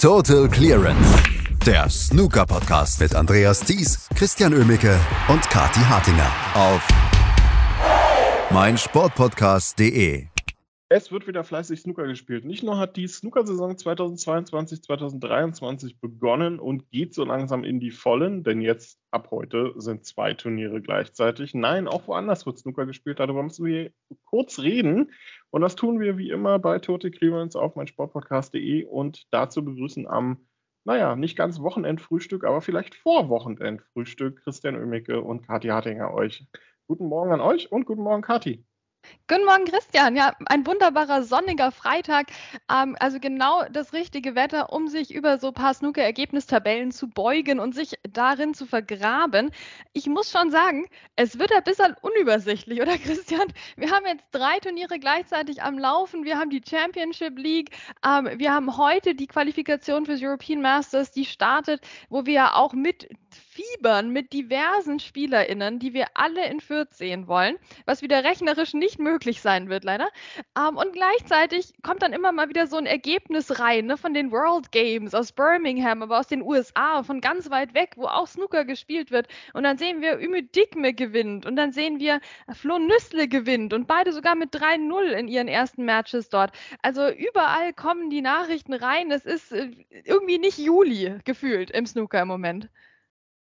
[0.00, 1.22] Total Clearance.
[1.66, 6.88] Der Snooker-Podcast mit Andreas Thies, Christian Ömicke und Kati Hartinger auf
[8.50, 10.24] meinsportpodcast.de.
[10.88, 12.46] Es wird wieder fleißig Snooker gespielt.
[12.46, 18.62] Nicht nur hat die Snooker-Saison 2022-2023 begonnen und geht so langsam in die Vollen, denn
[18.62, 21.52] jetzt ab heute sind zwei Turniere gleichzeitig.
[21.52, 23.20] Nein, auch woanders wird Snooker gespielt.
[23.20, 23.90] Darüber müssen wir
[24.24, 25.10] kurz reden.
[25.50, 30.46] Und das tun wir wie immer bei Tote Clearance auf meinsportpodcast.de und dazu begrüßen am,
[30.84, 36.46] naja, nicht ganz Wochenendfrühstück, aber vielleicht vor Wochenendfrühstück Christian Ömicke und Kathi Hartinger euch.
[36.86, 38.64] Guten Morgen an euch und guten Morgen, Kathi.
[39.30, 40.16] Guten Morgen, Christian.
[40.16, 42.26] Ja, ein wunderbarer sonniger Freitag.
[42.68, 47.60] Ähm, also genau das richtige Wetter, um sich über so ein paar Snooker-Ergebnistabellen zu beugen
[47.60, 49.52] und sich darin zu vergraben.
[49.92, 53.46] Ich muss schon sagen, es wird ein bisschen unübersichtlich, oder Christian?
[53.76, 56.24] Wir haben jetzt drei Turniere gleichzeitig am Laufen.
[56.24, 57.70] Wir haben die Championship League.
[58.04, 62.72] Ähm, wir haben heute die Qualifikation fürs European Masters, die startet, wo wir ja auch
[62.72, 63.08] mit
[63.50, 69.00] fiebern mit diversen SpielerInnen, die wir alle in Fürth sehen wollen, was wieder rechnerisch nicht
[69.00, 70.08] möglich sein wird, leider.
[70.56, 74.30] Ähm, und gleichzeitig kommt dann immer mal wieder so ein Ergebnis rein ne, von den
[74.30, 78.64] World Games aus Birmingham, aber aus den USA, von ganz weit weg, wo auch Snooker
[78.64, 79.26] gespielt wird.
[79.52, 82.20] Und dann sehen wir Ümit Dikme gewinnt und dann sehen wir
[82.52, 86.52] Flo Nüssle gewinnt und beide sogar mit 3-0 in ihren ersten Matches dort.
[86.82, 89.10] Also überall kommen die Nachrichten rein.
[89.10, 89.70] Es ist äh,
[90.04, 92.70] irgendwie nicht Juli gefühlt im Snooker im Moment.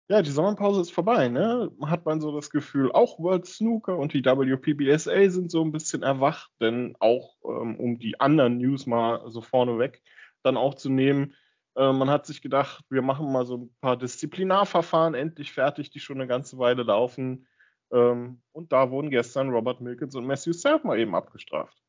[0.09, 1.71] Ja, die Sommerpause ist vorbei, ne?
[1.85, 6.03] Hat man so das Gefühl, auch World Snooker und die WPBSA sind so ein bisschen
[6.03, 10.01] erwacht, denn auch ähm, um die anderen News mal so vorneweg
[10.43, 11.33] dann auch zu nehmen,
[11.75, 15.99] äh, man hat sich gedacht, wir machen mal so ein paar Disziplinarverfahren endlich fertig, die
[15.99, 17.47] schon eine ganze Weile laufen.
[17.91, 21.82] Ähm, und da wurden gestern Robert Milkins und Matthew Self mal eben abgestraft.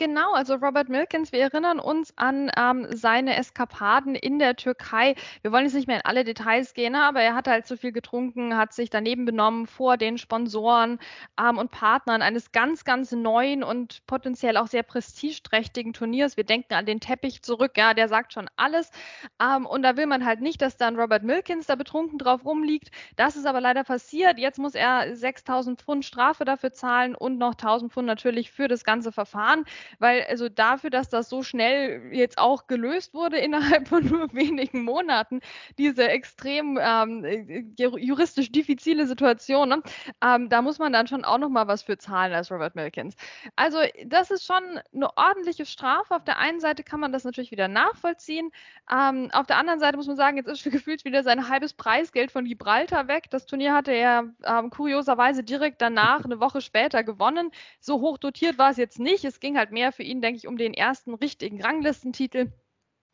[0.00, 5.14] Genau, also Robert Milkins, wir erinnern uns an ähm, seine Eskapaden in der Türkei.
[5.42, 7.92] Wir wollen jetzt nicht mehr in alle Details gehen, aber er hat halt zu viel
[7.92, 11.00] getrunken, hat sich daneben benommen vor den Sponsoren
[11.38, 16.38] ähm, und Partnern eines ganz, ganz neuen und potenziell auch sehr prestigeträchtigen Turniers.
[16.38, 18.90] Wir denken an den Teppich zurück, ja, der sagt schon alles.
[19.38, 22.90] Ähm, und da will man halt nicht, dass dann Robert Milkins da betrunken drauf rumliegt.
[23.16, 24.38] Das ist aber leider passiert.
[24.38, 28.82] Jetzt muss er 6000 Pfund Strafe dafür zahlen und noch 1000 Pfund natürlich für das
[28.82, 29.66] ganze Verfahren
[29.98, 34.84] weil also dafür, dass das so schnell jetzt auch gelöst wurde innerhalb von nur wenigen
[34.84, 35.40] Monaten,
[35.78, 39.82] diese extrem ähm, äh, juristisch diffizile Situation, ne?
[40.22, 43.14] ähm, da muss man dann schon auch noch mal was für zahlen als Robert Milkins.
[43.56, 46.14] Also das ist schon eine ordentliche Strafe.
[46.14, 48.50] Auf der einen Seite kann man das natürlich wieder nachvollziehen.
[48.90, 52.30] Ähm, auf der anderen Seite muss man sagen, jetzt ist gefühlt wieder sein halbes Preisgeld
[52.32, 53.30] von Gibraltar weg.
[53.30, 57.50] Das Turnier hatte er ähm, kurioserweise direkt danach, eine Woche später gewonnen.
[57.80, 59.24] So hoch dotiert war es jetzt nicht.
[59.24, 62.52] Es ging halt mehr für ihn, denke ich, um den ersten richtigen Ranglistentitel.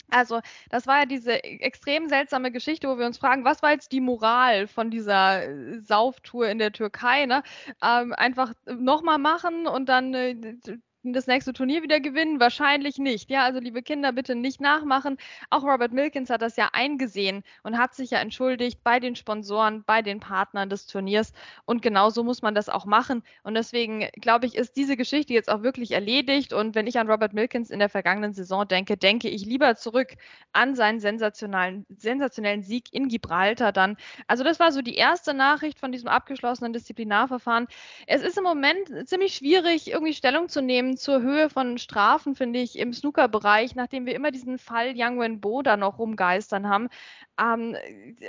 [0.08, 0.40] Also,
[0.70, 4.00] das war ja diese extrem seltsame Geschichte, wo wir uns fragen, was war jetzt die
[4.00, 7.26] Moral von dieser äh, Sauftour in der Türkei?
[7.26, 7.42] Ne?
[7.82, 10.36] Ähm, einfach nochmal machen und dann äh,
[11.12, 12.40] das nächste Turnier wieder gewinnen?
[12.40, 13.30] Wahrscheinlich nicht.
[13.30, 15.16] Ja, also liebe Kinder, bitte nicht nachmachen.
[15.50, 19.84] Auch Robert Milkins hat das ja eingesehen und hat sich ja entschuldigt bei den Sponsoren,
[19.84, 21.32] bei den Partnern des Turniers.
[21.64, 23.22] Und genauso muss man das auch machen.
[23.42, 26.52] Und deswegen glaube ich, ist diese Geschichte jetzt auch wirklich erledigt.
[26.52, 30.16] Und wenn ich an Robert Milkins in der vergangenen Saison denke, denke ich lieber zurück
[30.52, 33.96] an seinen sensationalen, sensationellen Sieg in Gibraltar dann.
[34.26, 37.66] Also das war so die erste Nachricht von diesem abgeschlossenen Disziplinarverfahren.
[38.06, 42.60] Es ist im Moment ziemlich schwierig, irgendwie Stellung zu nehmen zur Höhe von Strafen, finde
[42.60, 46.88] ich, im Snooker-Bereich, nachdem wir immer diesen Fall Yang Wenbo da noch rumgeistern haben.
[47.38, 47.76] Ähm,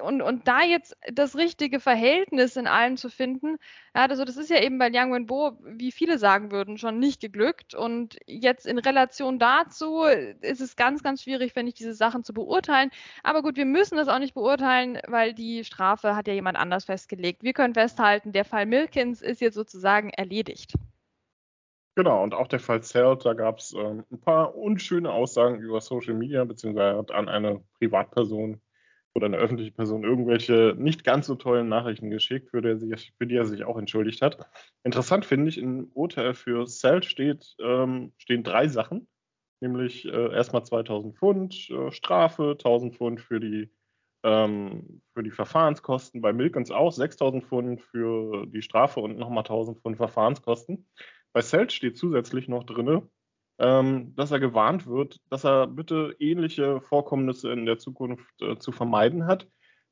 [0.04, 3.58] und, und da jetzt das richtige Verhältnis in allem zu finden,
[3.96, 7.22] ja, also das ist ja eben bei Yang Wenbo, wie viele sagen würden, schon nicht
[7.22, 7.74] geglückt.
[7.74, 10.04] Und jetzt in Relation dazu
[10.42, 12.92] ist es ganz, ganz schwierig, finde ich, diese Sachen zu beurteilen.
[13.24, 16.86] Aber gut, wir müssen das auch nicht beurteilen, weil die Strafe hat ja jemand anders
[16.86, 17.44] festgelegt.
[17.44, 20.74] Wir können festhalten, der Fall Milkins ist jetzt sozusagen erledigt.
[21.98, 25.82] Genau, und auch der Fall Zelt, da gab es ähm, ein paar unschöne Aussagen über
[25.82, 28.62] Social Media, beziehungsweise hat an eine Privatperson
[29.16, 33.26] oder eine öffentliche Person irgendwelche nicht ganz so tollen Nachrichten geschickt, für, der sich, für
[33.26, 34.48] die er sich auch entschuldigt hat.
[34.84, 39.08] Interessant finde ich, im Urteil für Zelt steht, ähm, stehen drei Sachen,
[39.60, 43.72] nämlich äh, erstmal 2000 Pfund äh, Strafe, 1000 Pfund für die,
[44.22, 49.80] ähm, für die Verfahrenskosten, bei Milkens auch 6000 Pfund für die Strafe und nochmal 1000
[49.80, 50.86] Pfund Verfahrenskosten.
[51.38, 53.08] Bei Selt steht zusätzlich noch drin,
[53.60, 58.72] ähm, dass er gewarnt wird, dass er bitte ähnliche Vorkommnisse in der Zukunft äh, zu
[58.72, 59.48] vermeiden hat.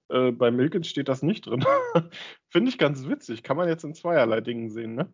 [0.09, 1.63] Äh, bei Milkins steht das nicht drin.
[2.49, 3.43] Finde ich ganz witzig.
[3.43, 5.13] Kann man jetzt in zweierlei Dingen sehen, ne?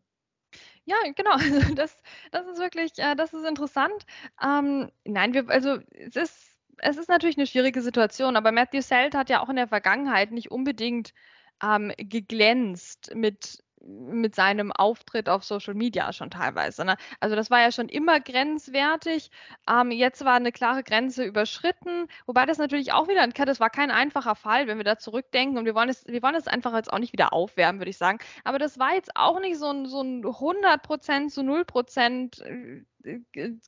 [0.86, 1.32] Ja, genau.
[1.36, 2.02] Also das,
[2.32, 4.06] das ist wirklich, äh, das ist interessant.
[4.42, 6.48] Ähm, nein, wir, also es ist
[6.78, 10.32] es ist natürlich eine schwierige Situation, aber Matthew Selt hat ja auch in der Vergangenheit
[10.32, 11.14] nicht unbedingt
[11.62, 16.86] ähm, geglänzt mit mit seinem Auftritt auf Social Media schon teilweise.
[16.86, 16.98] Ne?
[17.20, 19.32] Also das war ja schon immer grenzwertig.
[19.70, 23.92] Ähm, jetzt war eine klare Grenze überschritten, wobei das natürlich auch wieder, das war kein
[23.92, 26.92] einfacher Fall, wenn wir da zurückdenken und wir wollen es, wir wollen es einfach jetzt
[26.92, 28.20] auch nicht wieder aufwärmen, würde ich sagen.
[28.44, 32.86] Aber das war jetzt auch nicht so ein, so ein 100% zu 0%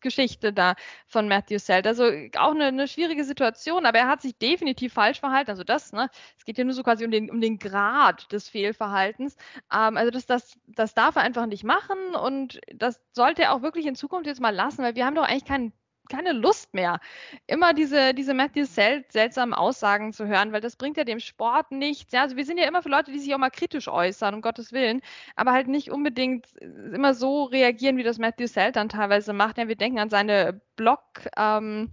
[0.02, 0.76] Geschichte da
[1.08, 1.88] von Matthew Selt.
[1.88, 2.06] Also
[2.38, 5.52] auch eine, eine, schwierige Situation, aber er hat sich definitiv falsch verhalten.
[5.52, 8.50] Also das, ne, es geht ja nur so quasi um den, um den Grad des
[8.50, 9.36] Fehlverhaltens.
[9.74, 13.62] Ähm, also das, das, das darf er einfach nicht machen und das sollte er auch
[13.62, 15.74] wirklich in Zukunft jetzt mal lassen, weil wir haben doch eigentlich keinen
[16.10, 17.00] keine Lust mehr,
[17.48, 21.72] immer diese, diese Matthew Sel seltsamen Aussagen zu hören, weil das bringt ja dem Sport
[21.72, 22.12] nichts.
[22.12, 24.42] Ja, also wir sind ja immer für Leute, die sich auch mal kritisch äußern, um
[24.42, 25.02] Gottes Willen,
[25.36, 29.58] aber halt nicht unbedingt immer so reagieren, wie das Matthew Sel dann teilweise macht.
[29.58, 31.02] Ja, wir denken an seine Blog,
[31.38, 31.92] ähm,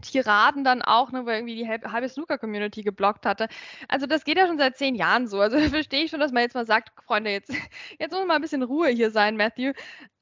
[0.00, 3.48] Tiraden dann auch, ne, wo er irgendwie die halbe Snooker-Community geblockt hatte.
[3.88, 5.40] Also das geht ja schon seit zehn Jahren so.
[5.40, 7.50] Also verstehe ich schon, dass man jetzt mal sagt, Freunde, jetzt,
[7.98, 9.72] jetzt muss mal ein bisschen Ruhe hier sein, Matthew.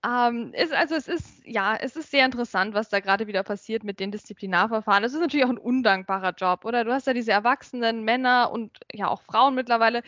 [0.03, 3.85] Ähm, ist, also es ist, ja, es ist sehr interessant, was da gerade wieder passiert
[3.85, 5.05] mit den Disziplinarverfahren.
[5.05, 6.85] Es ist natürlich auch ein undankbarer Job, oder?
[6.85, 10.03] Du hast ja diese erwachsenen Männer und ja auch Frauen mittlerweile,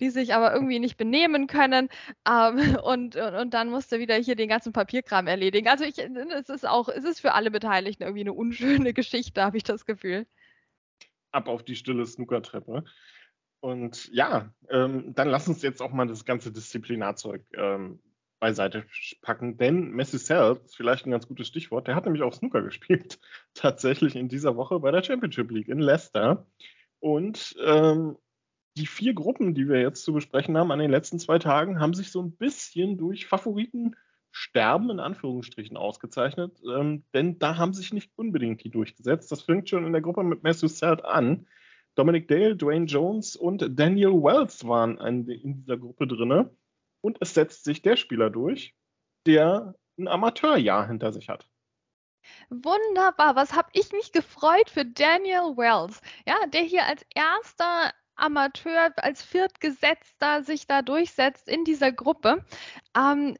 [0.00, 1.88] die sich aber irgendwie nicht benehmen können.
[2.28, 5.68] Ähm, und, und, und, dann musst du wieder hier den ganzen Papierkram erledigen.
[5.68, 9.56] Also ich, es ist auch, es ist für alle Beteiligten irgendwie eine unschöne Geschichte, habe
[9.56, 10.26] ich das Gefühl.
[11.32, 12.84] Ab auf die stille Snookertreppe.
[13.60, 18.00] Und ja, ähm, dann lass uns jetzt auch mal das ganze Disziplinarzeug ähm,
[18.38, 18.84] beiseite
[19.22, 21.86] packen, denn Messi Cell ist vielleicht ein ganz gutes Stichwort.
[21.86, 23.18] Der hat nämlich auch Snooker gespielt,
[23.54, 26.46] tatsächlich in dieser Woche bei der Championship League in Leicester.
[27.00, 28.16] Und ähm,
[28.76, 31.94] die vier Gruppen, die wir jetzt zu besprechen haben an den letzten zwei Tagen, haben
[31.94, 38.12] sich so ein bisschen durch Favoritensterben in Anführungsstrichen ausgezeichnet, ähm, denn da haben sich nicht
[38.16, 39.32] unbedingt die durchgesetzt.
[39.32, 41.46] Das fängt schon in der Gruppe mit Matthew Selt an.
[41.96, 46.50] Dominic Dale, Dwayne Jones und Daniel Wells waren in dieser Gruppe drinne
[47.00, 48.74] und es setzt sich der Spieler durch,
[49.26, 51.48] der ein Amateurjahr hinter sich hat.
[52.50, 58.92] Wunderbar, was habe ich mich gefreut für Daniel Wells, ja, der hier als erster Amateur,
[58.96, 62.44] als Viertgesetzter sich da durchsetzt in dieser Gruppe.
[62.96, 63.36] Ähm,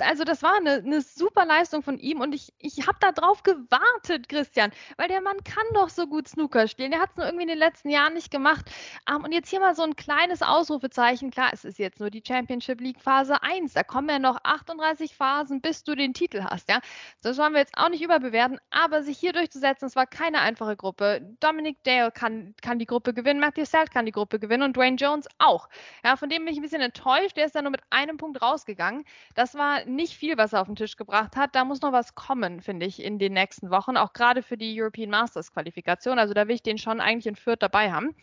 [0.00, 3.42] also das war eine, eine, super Leistung von ihm und ich, ich habe da drauf
[3.42, 6.90] gewartet, Christian, weil der Mann kann doch so gut Snooker spielen.
[6.90, 8.70] Der hat es nur irgendwie in den letzten Jahren nicht gemacht.
[9.08, 11.30] Um, ähm, und jetzt hier mal so ein kleines Ausrufezeichen.
[11.30, 13.74] Klar, es ist jetzt nur die Championship League Phase 1.
[13.74, 16.68] Da kommen ja noch 38 Phasen, bis du den Titel hast.
[16.68, 16.80] Ja,
[17.22, 20.76] Das wollen wir jetzt auch nicht überbewerten, aber sich hier durchzusetzen, es war keine einfache
[20.76, 21.36] Gruppe.
[21.40, 24.96] Dominic Dale kann, kann die Gruppe gewinnen, Matthew Selt kann die Gruppe gewinnen und Dwayne
[24.96, 25.68] Jones auch.
[26.04, 27.36] Ja, von dem bin ich ein bisschen enttäuscht.
[27.36, 29.04] Der ist dann nur mit einem Punkt rausgegangen.
[29.34, 31.54] Das war nicht viel, was er auf den Tisch gebracht hat.
[31.54, 34.80] Da muss noch was kommen, finde ich, in den nächsten Wochen, auch gerade für die
[34.80, 36.18] European Masters Qualifikation.
[36.18, 38.14] Also da will ich den schon eigentlich in Fürth dabei haben.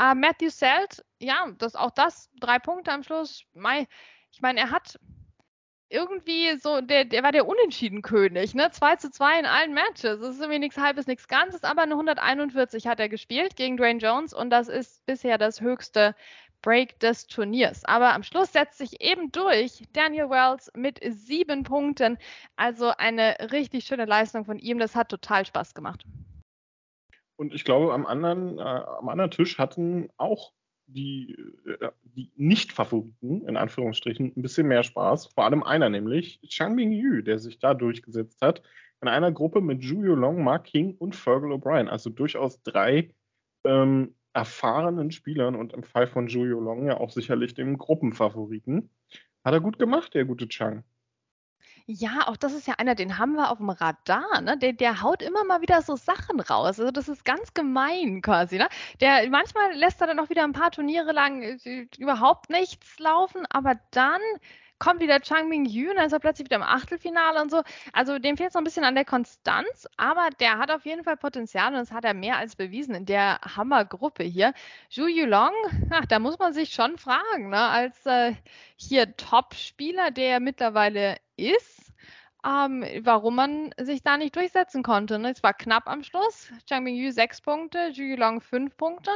[0.00, 3.44] Uh, Matthew Selt, ja, das, auch das, drei Punkte am Schluss.
[3.54, 3.86] Mai,
[4.30, 4.98] ich meine, er hat
[5.92, 8.70] irgendwie so, der, der war der Unentschieden-König, ne?
[8.70, 10.20] 2 zu 2 in allen Matches.
[10.20, 14.00] Das ist irgendwie nichts halbes, nichts Ganzes, aber eine 141 hat er gespielt gegen Dwayne
[14.00, 16.14] Jones und das ist bisher das höchste
[16.62, 17.84] Break des Turniers.
[17.84, 22.18] Aber am Schluss setzt sich eben durch Daniel Wells mit sieben Punkten.
[22.56, 24.78] Also eine richtig schöne Leistung von ihm.
[24.78, 26.04] Das hat total Spaß gemacht.
[27.36, 30.52] Und ich glaube, am anderen, äh, am anderen Tisch hatten auch
[30.86, 31.36] die,
[31.66, 35.26] äh, die Nicht-Favoriten, in Anführungsstrichen, ein bisschen mehr Spaß.
[35.26, 38.62] Vor allem einer, nämlich Chang Ming Yu, der sich da durchgesetzt hat.
[39.00, 41.88] In einer Gruppe mit Julio Long, Mark King und Fergal O'Brien.
[41.88, 43.10] Also durchaus drei
[43.64, 48.90] ähm, erfahrenen Spielern und im Fall von Julio Long ja auch sicherlich dem Gruppenfavoriten.
[49.44, 50.84] Hat er gut gemacht, der gute Chang.
[51.86, 54.56] Ja, auch das ist ja einer, den haben wir auf dem Radar, ne?
[54.56, 56.78] Der, der haut immer mal wieder so Sachen raus.
[56.78, 58.68] Also das ist ganz gemein quasi, ne?
[59.00, 63.46] Der manchmal lässt er dann auch wieder ein paar Turniere lang äh, überhaupt nichts laufen,
[63.50, 64.20] aber dann
[64.82, 67.62] kommt wieder Chang Ming Yu, dann ist er plötzlich wieder im Achtelfinale und so.
[67.92, 71.04] Also dem fehlt es noch ein bisschen an der Konstanz, aber der hat auf jeden
[71.04, 74.52] Fall Potenzial und das hat er mehr als bewiesen in der Hammergruppe hier.
[74.90, 75.52] Zhu Yulong,
[75.90, 77.60] ach, da muss man sich schon fragen, ne?
[77.60, 78.32] als äh,
[78.76, 81.92] hier Top-Spieler, der er mittlerweile ist,
[82.44, 85.20] ähm, warum man sich da nicht durchsetzen konnte.
[85.20, 85.30] Ne?
[85.30, 86.50] Es war knapp am Schluss.
[86.66, 89.12] Chang Ming Yu sechs Punkte, Zhu Yulong fünf Punkte.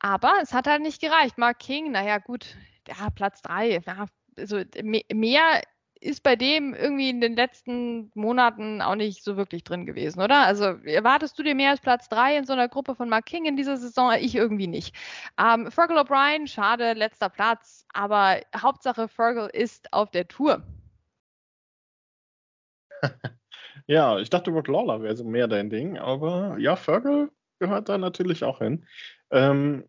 [0.00, 1.38] Aber es hat halt nicht gereicht.
[1.38, 2.56] Mark King, naja, gut,
[2.88, 4.08] ja, Platz drei, ja,
[4.38, 4.62] also
[5.12, 5.62] mehr
[6.02, 10.44] ist bei dem irgendwie in den letzten Monaten auch nicht so wirklich drin gewesen, oder?
[10.46, 13.44] Also erwartest du dir mehr als Platz 3 in so einer Gruppe von Mark King
[13.44, 14.12] in dieser Saison?
[14.18, 14.96] Ich irgendwie nicht.
[15.38, 20.62] Ähm, Fergal O'Brien, schade, letzter Platz, aber Hauptsache Fergal ist auf der Tour.
[23.86, 27.98] Ja, ich dachte, Rock Lawler wäre so mehr dein Ding, aber ja, Fergal gehört da
[27.98, 28.86] natürlich auch hin.
[29.30, 29.88] Ähm,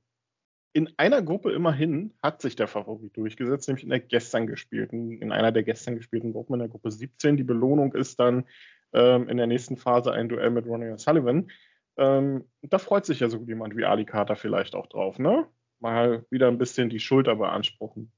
[0.74, 5.32] in einer Gruppe immerhin hat sich der Favorit durchgesetzt, nämlich in der gestern gespielten, in
[5.32, 7.38] einer der gestern gespielten Gruppen, in der Gruppe 17.
[7.38, 8.46] Die Belohnung ist dann
[8.92, 11.52] ähm, in der nächsten Phase ein Duell mit Ronnie Sullivan.
[11.98, 15.48] Ähm, da freut sich ja so jemand wie Ali Carter vielleicht auch drauf, ne?
[15.80, 18.12] Mal wieder ein bisschen die Schulter beanspruchen.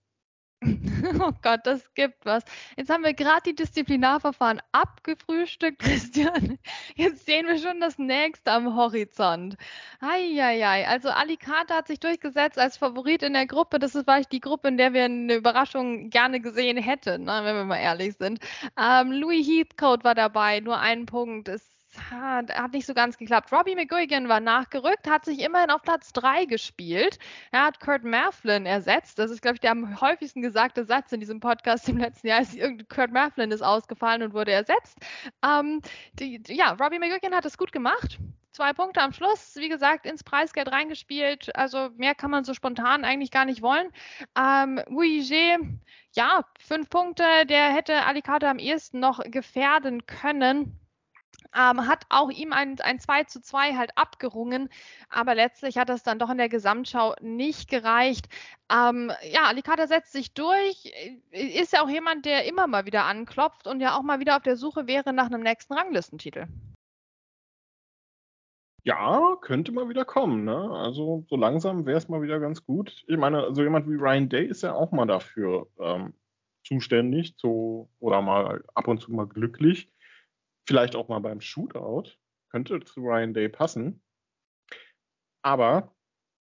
[1.19, 2.43] Oh Gott, das gibt was.
[2.77, 6.57] Jetzt haben wir gerade die Disziplinarverfahren abgefrühstückt, Christian.
[6.95, 9.55] Jetzt sehen wir schon das nächste am Horizont.
[9.99, 10.87] Eieiei.
[10.87, 13.79] Also Alicante hat sich durchgesetzt als Favorit in der Gruppe.
[13.79, 17.55] Das ist vielleicht die Gruppe, in der wir eine Überraschung gerne gesehen hätten, ne, wenn
[17.55, 18.39] wir mal ehrlich sind.
[18.79, 21.47] Ähm, Louis Heathcote war dabei, nur ein Punkt.
[21.47, 21.75] Es
[22.09, 23.51] hat, hat nicht so ganz geklappt.
[23.51, 27.19] Robbie McGuigan war nachgerückt, hat sich immerhin auf Platz 3 gespielt.
[27.51, 29.19] Er hat Kurt Mafflin ersetzt.
[29.19, 32.43] Das ist, glaube ich, der am häufigsten gesagte Satz in diesem Podcast im letzten Jahr.
[32.89, 34.97] Kurt Mafflin ist ausgefallen und wurde ersetzt.
[35.43, 35.81] Ähm,
[36.13, 38.19] die, ja, Robbie McGuigan hat es gut gemacht.
[38.51, 41.53] Zwei Punkte am Schluss, wie gesagt, ins Preisgeld reingespielt.
[41.55, 43.89] Also mehr kann man so spontan eigentlich gar nicht wollen.
[44.37, 45.57] Ähm, Wuige,
[46.13, 50.79] ja, fünf Punkte, der hätte Alicante am ehesten noch gefährden können
[51.55, 54.69] ähm, hat auch ihm ein, ein 2 zu 2 halt abgerungen,
[55.09, 58.27] aber letztlich hat das dann doch in der Gesamtschau nicht gereicht.
[58.71, 60.91] Ähm, ja, Alicata setzt sich durch,
[61.31, 64.43] ist ja auch jemand, der immer mal wieder anklopft und ja auch mal wieder auf
[64.43, 66.47] der Suche wäre nach einem nächsten Ranglistentitel.
[68.83, 70.45] Ja, könnte mal wieder kommen.
[70.45, 70.55] Ne?
[70.55, 73.03] Also so langsam wäre es mal wieder ganz gut.
[73.07, 76.13] Ich meine, so jemand wie Ryan Day ist ja auch mal dafür ähm,
[76.63, 79.89] zuständig, so oder mal ab und zu mal glücklich.
[80.67, 82.11] Vielleicht auch mal beim Shootout.
[82.49, 84.01] Könnte zu Ryan Day passen.
[85.43, 85.95] Aber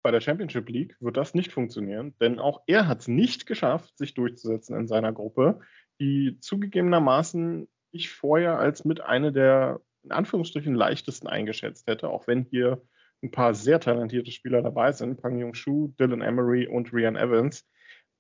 [0.03, 3.97] bei der Championship League wird das nicht funktionieren, denn auch er hat es nicht geschafft,
[3.97, 5.59] sich durchzusetzen in seiner Gruppe,
[5.99, 12.43] die zugegebenermaßen ich vorher als mit einer der in Anführungsstrichen leichtesten eingeschätzt hätte, auch wenn
[12.43, 12.81] hier
[13.21, 17.67] ein paar sehr talentierte Spieler dabei sind, Pang Yong Shu, Dylan Emery und Rian Evans.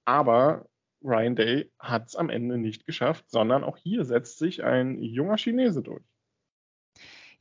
[0.05, 0.67] Aber
[1.03, 5.37] Ryan Day hat es am Ende nicht geschafft, sondern auch hier setzt sich ein junger
[5.37, 6.03] Chinese durch.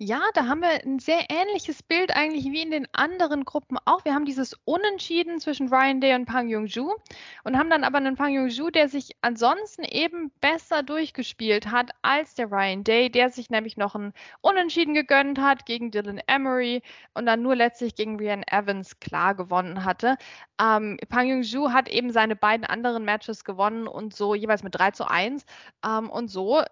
[0.00, 4.04] Ja, da haben wir ein sehr ähnliches Bild eigentlich wie in den anderen Gruppen auch.
[4.04, 6.94] Wir haben dieses Unentschieden zwischen Ryan Day und Pang Yong-ju
[7.42, 12.36] und haben dann aber einen Pang Yong-ju, der sich ansonsten eben besser durchgespielt hat als
[12.36, 16.80] der Ryan Day, der sich nämlich noch ein Unentschieden gegönnt hat gegen Dylan Emery
[17.14, 20.16] und dann nur letztlich gegen Ryan Evans klar gewonnen hatte.
[20.60, 24.92] Ähm, Pang Yong-ju hat eben seine beiden anderen Matches gewonnen und so jeweils mit 3
[24.92, 25.44] zu 1
[25.84, 26.62] ähm, und so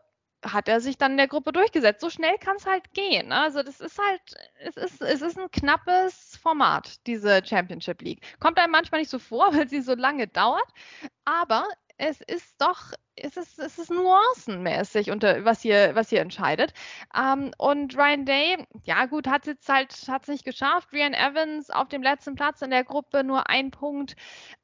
[0.53, 2.01] hat er sich dann in der Gruppe durchgesetzt.
[2.01, 3.29] So schnell kann es halt gehen.
[3.29, 3.37] Ne?
[3.37, 4.21] Also das ist halt,
[4.61, 8.21] es ist, es ist ein knappes Format, diese Championship League.
[8.41, 10.69] Kommt einem manchmal nicht so vor, weil sie so lange dauert,
[11.25, 11.67] aber
[11.99, 16.75] es ist doch, es ist, es ist nuancenmäßig, unter, was, hier, was hier entscheidet.
[17.17, 20.93] Ähm, und Ryan Day, ja gut, hat jetzt halt, hat es nicht geschafft.
[20.93, 24.17] Ryan Evans auf dem letzten Platz in der Gruppe nur ein Punkt,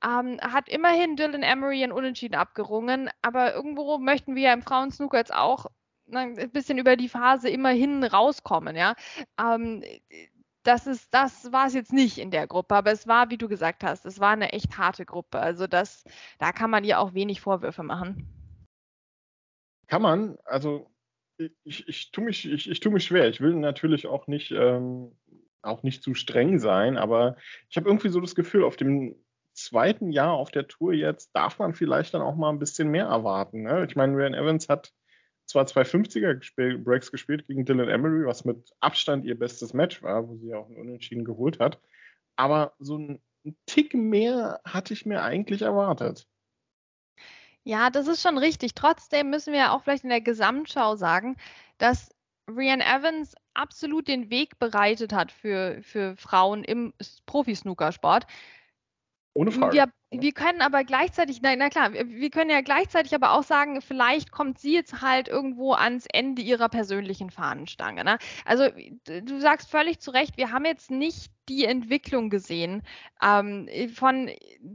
[0.05, 5.19] ähm, hat immerhin Dylan Emery in Unentschieden abgerungen, aber irgendwo möchten wir ja im Frauensnooker
[5.19, 5.67] jetzt auch
[6.15, 8.95] ein bisschen über die Phase immerhin rauskommen, ja.
[9.41, 9.83] Ähm,
[10.63, 13.49] das ist, das war es jetzt nicht in der Gruppe, aber es war, wie du
[13.49, 15.39] gesagt hast, es war eine echt harte Gruppe.
[15.41, 16.05] Also das,
[16.39, 18.29] da kann man ihr auch wenig Vorwürfe machen.
[19.89, 20.89] Kann man, also
[21.65, 23.29] ich, ich tue mich, ich, ich tu mich schwer.
[23.29, 25.13] Ich will natürlich auch nicht, ähm,
[25.63, 27.37] auch nicht zu streng sein, aber
[27.69, 29.17] ich habe irgendwie so das Gefühl, auf dem
[29.53, 33.07] zweiten Jahr auf der Tour jetzt darf man vielleicht dann auch mal ein bisschen mehr
[33.07, 33.63] erwarten.
[33.63, 33.87] Ne?
[33.89, 34.93] Ich meine, Ryan Evans hat
[35.53, 40.29] zwar zwei 50er Breaks gespielt gegen Dylan Emery, was mit Abstand ihr bestes Match war,
[40.29, 41.81] wo sie auch einen Unentschieden geholt hat.
[42.37, 43.23] Aber so ein
[43.67, 46.27] Tick mehr hatte ich mir eigentlich erwartet.
[47.65, 48.75] Ja, das ist schon richtig.
[48.75, 51.37] Trotzdem müssen wir auch vielleicht in der Gesamtschau sagen,
[51.79, 52.11] dass
[52.49, 56.93] Rian Evans absolut den Weg bereitet hat für, für Frauen im
[57.27, 58.27] Profi-Snookersport.
[59.35, 59.73] Ohne Frage.
[59.75, 63.81] Wir, wir können aber gleichzeitig, na, na, klar, wir können ja gleichzeitig aber auch sagen,
[63.81, 68.05] vielleicht kommt sie jetzt halt irgendwo ans Ende ihrer persönlichen Fahnenstange.
[68.05, 68.19] Ne?
[68.45, 68.69] Also
[69.07, 72.83] du sagst völlig zu Recht, wir haben jetzt nicht die Entwicklung gesehen
[73.23, 74.31] ähm, von,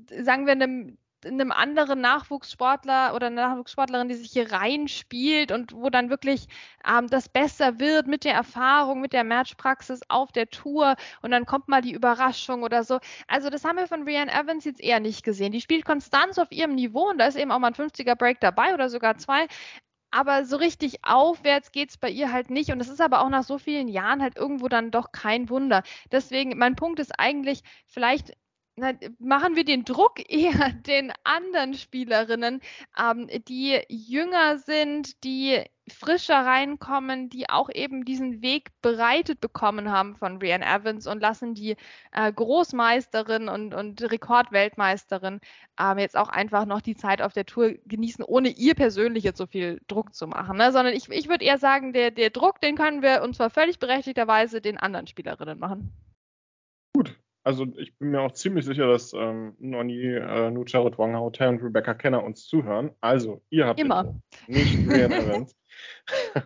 [0.10, 5.90] sagen wir, einem einem anderen Nachwuchssportler oder einer Nachwuchssportlerin, die sich hier reinspielt und wo
[5.90, 6.48] dann wirklich
[6.88, 11.46] ähm, das besser wird mit der Erfahrung, mit der Matchpraxis auf der Tour und dann
[11.46, 13.00] kommt mal die Überraschung oder so.
[13.28, 15.52] Also das haben wir von Rianne Evans jetzt eher nicht gesehen.
[15.52, 18.40] Die spielt Konstanz auf ihrem Niveau und da ist eben auch mal ein 50er Break
[18.40, 19.48] dabei oder sogar zwei.
[20.12, 22.72] Aber so richtig aufwärts geht es bei ihr halt nicht.
[22.72, 25.84] Und es ist aber auch nach so vielen Jahren halt irgendwo dann doch kein Wunder.
[26.12, 28.34] Deswegen, mein Punkt ist eigentlich, vielleicht
[28.78, 32.62] na, machen wir den Druck eher den anderen Spielerinnen,
[32.98, 40.16] ähm, die jünger sind, die frischer reinkommen, die auch eben diesen Weg bereitet bekommen haben
[40.16, 41.76] von Rian Evans und lassen die
[42.12, 45.40] äh, Großmeisterin und, und Rekordweltmeisterin
[45.80, 49.38] ähm, jetzt auch einfach noch die Zeit auf der Tour genießen, ohne ihr persönlich jetzt
[49.38, 50.58] so viel Druck zu machen.
[50.58, 50.72] Ne?
[50.72, 53.80] Sondern ich, ich würde eher sagen, der, der Druck, den können wir und zwar völlig
[53.80, 55.94] berechtigterweise den anderen Spielerinnen machen.
[56.94, 57.16] Gut,
[57.48, 61.94] also ich bin mir auch ziemlich sicher, dass ähm, Noni, äh, Nucharit Wanghaute und Rebecca
[61.94, 62.92] Kenner uns zuhören.
[63.00, 65.56] Also, ihr habt immer nicht Rian Evans.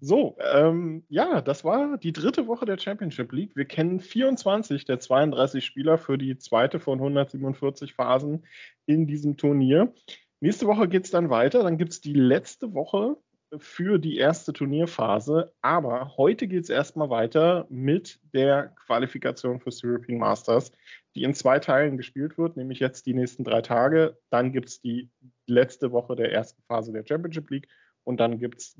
[0.00, 3.54] so, ähm, ja, das war die dritte Woche der Championship League.
[3.54, 8.44] Wir kennen 24 der 32 Spieler für die zweite von 147 Phasen
[8.84, 9.94] in diesem Turnier.
[10.40, 11.62] Nächste Woche geht es dann weiter.
[11.62, 13.16] Dann gibt es die letzte Woche
[13.58, 15.52] für die erste Turnierphase.
[15.60, 20.72] Aber heute geht es erstmal weiter mit der Qualifikation fürs European Masters,
[21.14, 24.18] die in zwei Teilen gespielt wird, nämlich jetzt die nächsten drei Tage.
[24.30, 25.10] Dann gibt es die
[25.46, 27.68] letzte Woche der ersten Phase der Championship League
[28.04, 28.74] und dann gibt es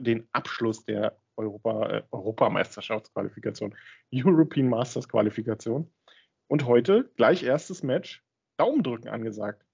[0.00, 3.74] den Abschluss der Europa, äh, Europameisterschaftsqualifikation,
[4.12, 5.90] European Masters Qualifikation.
[6.46, 8.22] Und heute gleich erstes Match,
[8.56, 9.64] Daumendrücken angesagt.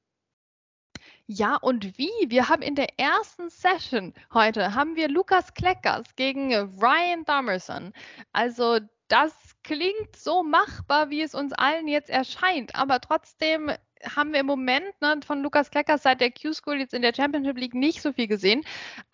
[1.32, 2.10] Ja, und wie?
[2.26, 7.92] Wir haben in der ersten Session heute haben wir Lukas Kleckers gegen Ryan Damerson.
[8.32, 9.32] Also das
[9.62, 13.70] klingt so machbar, wie es uns allen jetzt erscheint, aber trotzdem
[14.16, 17.58] haben wir im Moment ne, von Lukas Kleckers seit der Q-School jetzt in der Championship
[17.58, 18.64] League nicht so viel gesehen.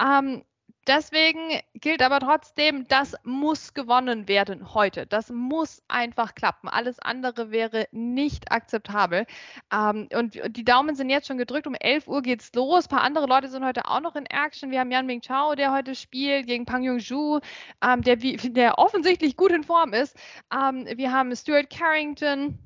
[0.00, 0.42] Ähm,
[0.86, 5.06] Deswegen gilt aber trotzdem, das muss gewonnen werden heute.
[5.06, 6.68] Das muss einfach klappen.
[6.68, 9.26] Alles andere wäre nicht akzeptabel.
[9.72, 11.66] Ähm, und die Daumen sind jetzt schon gedrückt.
[11.66, 12.86] Um 11 Uhr geht's los.
[12.86, 14.70] Ein paar andere Leute sind heute auch noch in Action.
[14.70, 17.40] Wir haben Yan Ming Chao, der heute spielt, gegen Pang Yung Zhu,
[17.82, 20.16] ähm, der, der offensichtlich gut in Form ist.
[20.52, 22.65] Ähm, wir haben Stuart Carrington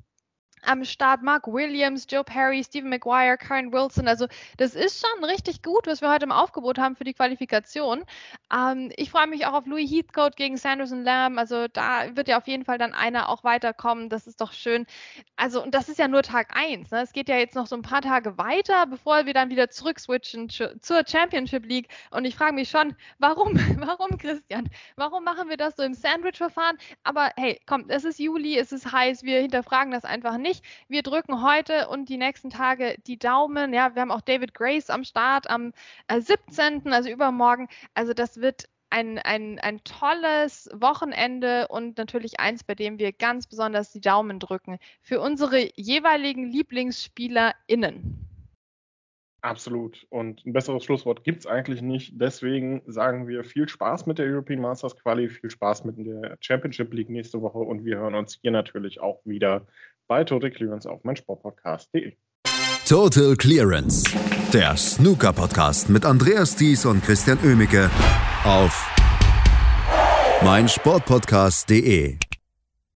[0.63, 1.21] am Start.
[1.21, 4.07] Mark Williams, Joe Perry, Stephen McGuire, Karen Wilson.
[4.07, 4.27] Also
[4.57, 8.03] das ist schon richtig gut, was wir heute im Aufgebot haben für die Qualifikation.
[8.53, 11.37] Ähm, ich freue mich auch auf Louis Heathcote gegen Sanderson Lamb.
[11.37, 14.09] Also da wird ja auf jeden Fall dann einer auch weiterkommen.
[14.09, 14.85] Das ist doch schön.
[15.35, 16.91] Also und das ist ja nur Tag 1.
[16.91, 17.01] Ne?
[17.01, 20.49] Es geht ja jetzt noch so ein paar Tage weiter, bevor wir dann wieder zurückswitchen
[20.49, 21.89] zur Championship League.
[22.11, 24.69] Und ich frage mich schon, warum, warum Christian?
[24.95, 26.77] Warum machen wir das so im Sandwich-Verfahren?
[27.03, 30.65] Aber hey, komm, es ist Juli, es ist heiß, wir hinterfragen das einfach nicht nicht.
[30.89, 33.73] Wir drücken heute und die nächsten Tage die Daumen.
[33.73, 35.73] Ja, wir haben auch David Grace am Start am
[36.13, 37.69] 17., äh, also übermorgen.
[37.93, 43.47] Also das wird ein, ein, ein tolles Wochenende und natürlich eins, bei dem wir ganz
[43.47, 48.27] besonders die Daumen drücken für unsere jeweiligen LieblingsspielerInnen.
[49.43, 50.05] Absolut.
[50.09, 52.13] Und ein besseres Schlusswort gibt es eigentlich nicht.
[52.13, 56.93] Deswegen sagen wir viel Spaß mit der European Masters Quali, viel Spaß mit der Championship
[56.93, 59.65] League nächste Woche und wir hören uns hier natürlich auch wieder
[60.11, 62.11] bei Total Clearance auf meinsportpodcast.de.
[62.85, 64.03] Total Clearance,
[64.51, 67.89] der Snooker-Podcast mit Andreas Thies und Christian Oemicke
[68.43, 68.85] auf
[70.43, 72.17] meinsportpodcast.de.